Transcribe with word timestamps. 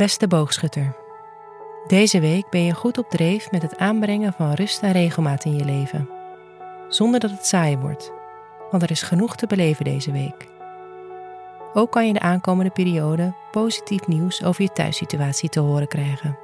Beste 0.00 0.26
boogschutter. 0.26 0.96
Deze 1.86 2.20
week 2.20 2.50
ben 2.50 2.64
je 2.64 2.74
goed 2.74 2.98
op 2.98 3.10
dreef 3.10 3.50
met 3.50 3.62
het 3.62 3.78
aanbrengen 3.78 4.32
van 4.32 4.52
rust 4.52 4.82
en 4.82 4.92
regelmaat 4.92 5.44
in 5.44 5.56
je 5.56 5.64
leven. 5.64 6.08
Zonder 6.88 7.20
dat 7.20 7.30
het 7.30 7.46
saai 7.46 7.76
wordt, 7.76 8.12
want 8.70 8.82
er 8.82 8.90
is 8.90 9.02
genoeg 9.02 9.36
te 9.36 9.46
beleven 9.46 9.84
deze 9.84 10.12
week. 10.12 10.46
Ook 11.74 11.90
kan 11.90 12.06
je 12.06 12.12
de 12.12 12.20
aankomende 12.20 12.70
periode 12.70 13.34
positief 13.50 14.06
nieuws 14.06 14.44
over 14.44 14.62
je 14.62 14.72
thuissituatie 14.72 15.48
te 15.48 15.60
horen 15.60 15.88
krijgen. 15.88 16.38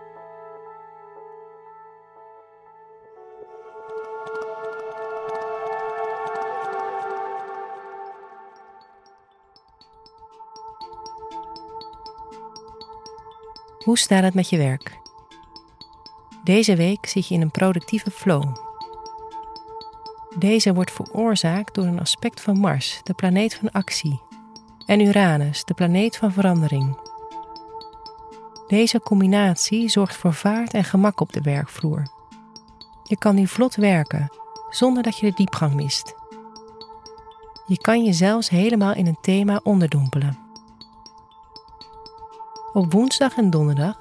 Hoe 13.87 13.99
staat 13.99 14.23
het 14.23 14.35
met 14.35 14.49
je 14.49 14.57
werk? 14.57 14.99
Deze 16.45 16.77
week 16.77 17.07
zit 17.07 17.29
je 17.29 17.35
in 17.35 17.41
een 17.41 17.51
productieve 17.51 18.11
flow. 18.11 18.57
Deze 20.39 20.75
wordt 20.75 20.91
veroorzaakt 20.93 21.75
door 21.75 21.85
een 21.85 22.01
aspect 22.01 22.41
van 22.41 22.59
Mars, 22.59 23.01
de 23.03 23.15
planeet 23.15 23.55
van 23.55 23.71
actie, 23.71 24.21
en 24.87 25.01
Uranus, 25.01 25.65
de 25.65 25.75
planeet 25.75 26.17
van 26.17 26.33
verandering. 26.33 26.99
Deze 28.67 29.01
combinatie 29.01 29.89
zorgt 29.89 30.17
voor 30.17 30.35
vaart 30.35 30.75
en 30.75 30.85
gemak 30.85 31.21
op 31.21 31.33
de 31.33 31.41
werkvloer. 31.41 32.03
Je 33.03 33.17
kan 33.19 33.35
nu 33.35 33.47
vlot 33.47 33.75
werken 33.75 34.31
zonder 34.71 35.03
dat 35.03 35.19
je 35.19 35.27
de 35.27 35.37
diepgang 35.37 35.75
mist. 35.75 36.15
Je 37.67 37.77
kan 37.79 38.05
je 38.05 38.13
zelfs 38.13 38.49
helemaal 38.49 38.95
in 38.95 39.07
een 39.07 39.19
thema 39.21 39.61
onderdompelen. 39.63 40.46
Op 42.77 42.93
woensdag 42.93 43.37
en 43.37 43.51
donderdag 43.51 43.97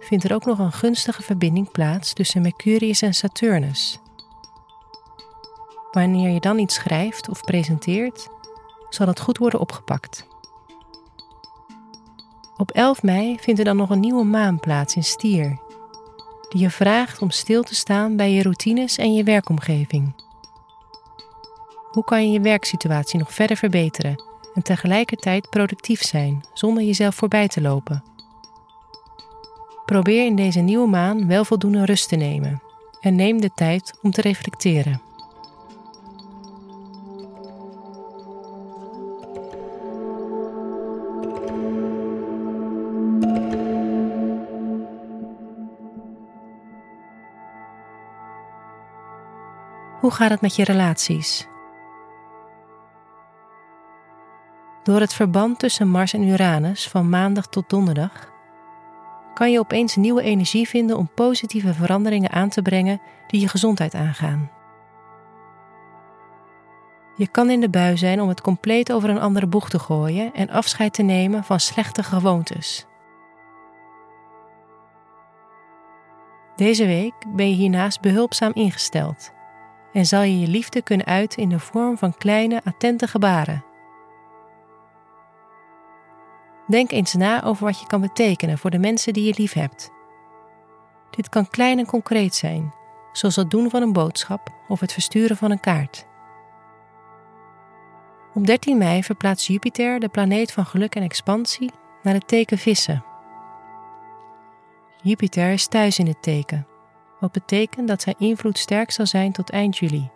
vindt 0.00 0.24
er 0.24 0.34
ook 0.34 0.44
nog 0.44 0.58
een 0.58 0.72
gunstige 0.72 1.22
verbinding 1.22 1.70
plaats 1.70 2.12
tussen 2.12 2.42
Mercurius 2.42 3.02
en 3.02 3.14
Saturnus. 3.14 3.98
Wanneer 5.92 6.30
je 6.30 6.40
dan 6.40 6.58
iets 6.58 6.74
schrijft 6.74 7.28
of 7.28 7.40
presenteert, 7.40 8.28
zal 8.88 9.06
het 9.06 9.20
goed 9.20 9.38
worden 9.38 9.60
opgepakt. 9.60 10.26
Op 12.56 12.70
11 12.70 13.02
mei 13.02 13.38
vindt 13.40 13.58
er 13.58 13.64
dan 13.64 13.76
nog 13.76 13.90
een 13.90 14.00
nieuwe 14.00 14.24
maan 14.24 14.60
plaats 14.60 14.96
in 14.96 15.04
Stier, 15.04 15.60
die 16.48 16.60
je 16.60 16.70
vraagt 16.70 17.22
om 17.22 17.30
stil 17.30 17.62
te 17.62 17.74
staan 17.74 18.16
bij 18.16 18.32
je 18.32 18.42
routines 18.42 18.96
en 18.96 19.14
je 19.14 19.24
werkomgeving. 19.24 20.14
Hoe 21.90 22.04
kan 22.04 22.26
je 22.26 22.32
je 22.32 22.40
werksituatie 22.40 23.18
nog 23.18 23.32
verder 23.32 23.56
verbeteren 23.56 24.33
en 24.54 24.62
tegelijkertijd 24.62 25.50
productief 25.50 26.02
zijn 26.02 26.44
zonder 26.52 26.82
jezelf 26.82 27.14
voorbij 27.14 27.48
te 27.48 27.60
lopen? 27.60 28.04
Probeer 29.84 30.26
in 30.26 30.36
deze 30.36 30.60
nieuwe 30.60 30.88
maan 30.88 31.26
wel 31.26 31.44
voldoende 31.44 31.84
rust 31.84 32.08
te 32.08 32.16
nemen 32.16 32.62
en 33.00 33.14
neem 33.14 33.40
de 33.40 33.50
tijd 33.54 33.98
om 34.02 34.10
te 34.10 34.20
reflecteren. 34.20 35.02
Hoe 50.00 50.12
gaat 50.12 50.30
het 50.30 50.40
met 50.40 50.56
je 50.56 50.64
relaties? 50.64 51.46
Door 54.84 55.00
het 55.00 55.14
verband 55.14 55.58
tussen 55.58 55.88
Mars 55.88 56.12
en 56.12 56.28
Uranus 56.28 56.88
van 56.88 57.08
maandag 57.08 57.46
tot 57.46 57.70
donderdag 57.70 58.32
kan 59.34 59.52
je 59.52 59.58
opeens 59.58 59.96
nieuwe 59.96 60.22
energie 60.22 60.68
vinden 60.68 60.96
om 60.96 61.10
positieve 61.14 61.74
veranderingen 61.74 62.30
aan 62.30 62.48
te 62.48 62.62
brengen 62.62 63.00
die 63.26 63.40
je 63.40 63.48
gezondheid 63.48 63.94
aangaan. 63.94 64.50
Je 67.16 67.28
kan 67.28 67.50
in 67.50 67.60
de 67.60 67.70
bui 67.70 67.96
zijn 67.96 68.20
om 68.20 68.28
het 68.28 68.40
compleet 68.40 68.92
over 68.92 69.10
een 69.10 69.20
andere 69.20 69.46
boeg 69.46 69.68
te 69.70 69.78
gooien 69.78 70.34
en 70.34 70.50
afscheid 70.50 70.94
te 70.94 71.02
nemen 71.02 71.44
van 71.44 71.60
slechte 71.60 72.02
gewoontes. 72.02 72.86
Deze 76.56 76.86
week 76.86 77.14
ben 77.34 77.48
je 77.48 77.54
hiernaast 77.54 78.00
behulpzaam 78.00 78.52
ingesteld 78.54 79.32
en 79.92 80.06
zal 80.06 80.22
je 80.22 80.40
je 80.40 80.46
liefde 80.46 80.82
kunnen 80.82 81.06
uiten 81.06 81.42
in 81.42 81.48
de 81.48 81.58
vorm 81.58 81.98
van 81.98 82.16
kleine, 82.16 82.60
attente 82.64 83.06
gebaren. 83.06 83.72
Denk 86.66 86.90
eens 86.90 87.14
na 87.14 87.42
over 87.42 87.64
wat 87.64 87.80
je 87.80 87.86
kan 87.86 88.00
betekenen 88.00 88.58
voor 88.58 88.70
de 88.70 88.78
mensen 88.78 89.12
die 89.12 89.24
je 89.24 89.34
lief 89.36 89.52
hebt. 89.52 89.90
Dit 91.10 91.28
kan 91.28 91.48
klein 91.48 91.78
en 91.78 91.86
concreet 91.86 92.34
zijn, 92.34 92.74
zoals 93.12 93.36
het 93.36 93.50
doen 93.50 93.70
van 93.70 93.82
een 93.82 93.92
boodschap 93.92 94.52
of 94.68 94.80
het 94.80 94.92
versturen 94.92 95.36
van 95.36 95.50
een 95.50 95.60
kaart. 95.60 96.06
Op 98.34 98.46
13 98.46 98.78
mei 98.78 99.02
verplaatst 99.02 99.46
Jupiter, 99.46 100.00
de 100.00 100.08
planeet 100.08 100.52
van 100.52 100.66
geluk 100.66 100.94
en 100.94 101.02
expansie, 101.02 101.70
naar 102.02 102.14
het 102.14 102.28
teken 102.28 102.58
Vissen. 102.58 103.04
Jupiter 105.02 105.52
is 105.52 105.66
thuis 105.66 105.98
in 105.98 106.06
het 106.06 106.22
teken, 106.22 106.66
wat 107.20 107.32
betekent 107.32 107.88
dat 107.88 108.02
zijn 108.02 108.16
invloed 108.18 108.58
sterk 108.58 108.90
zal 108.90 109.06
zijn 109.06 109.32
tot 109.32 109.50
eind 109.50 109.78
juli. 109.78 110.10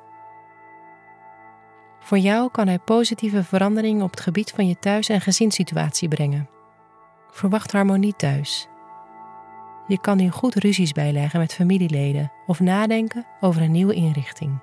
Voor 2.01 2.19
jou 2.19 2.51
kan 2.51 2.67
hij 2.67 2.79
positieve 2.79 3.45
veranderingen 3.45 4.05
op 4.05 4.11
het 4.11 4.21
gebied 4.21 4.51
van 4.51 4.69
je 4.69 4.79
thuis- 4.79 5.09
en 5.09 5.21
gezinssituatie 5.21 6.09
brengen. 6.09 6.49
Verwacht 7.31 7.73
harmonie 7.73 8.17
thuis. 8.17 8.69
Je 9.87 10.01
kan 10.01 10.17
nu 10.17 10.31
goed 10.31 10.55
ruzies 10.55 10.93
bijleggen 10.93 11.41
met 11.41 11.55
familieleden 11.55 12.33
of 12.47 12.61
nadenken 12.61 13.27
over 13.41 13.63
een 13.63 13.71
nieuwe 13.71 13.95
inrichting. 13.95 14.59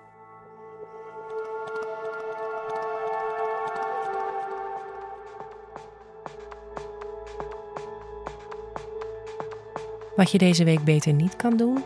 Wat 10.15 10.31
je 10.31 10.37
deze 10.37 10.63
week 10.63 10.83
beter 10.83 11.13
niet 11.13 11.35
kan 11.35 11.57
doen, 11.57 11.83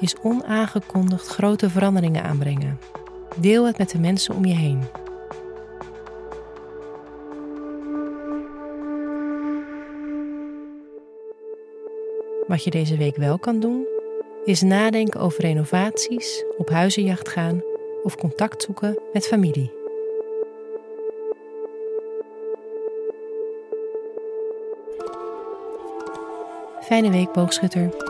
is 0.00 0.16
onaangekondigd 0.22 1.26
grote 1.26 1.70
veranderingen 1.70 2.22
aanbrengen 2.24 2.78
Deel 3.36 3.66
het 3.66 3.78
met 3.78 3.90
de 3.90 3.98
mensen 3.98 4.34
om 4.34 4.44
je 4.44 4.54
heen. 4.54 4.80
Wat 12.46 12.64
je 12.64 12.70
deze 12.70 12.96
week 12.96 13.16
wel 13.16 13.38
kan 13.38 13.60
doen, 13.60 13.86
is 14.44 14.62
nadenken 14.62 15.20
over 15.20 15.40
renovaties, 15.40 16.44
op 16.56 16.68
huizenjacht 16.68 17.28
gaan 17.28 17.62
of 18.02 18.16
contact 18.16 18.62
zoeken 18.62 18.98
met 19.12 19.26
familie. 19.26 19.72
Fijne 26.80 27.10
week, 27.10 27.32
boogschutter. 27.32 28.09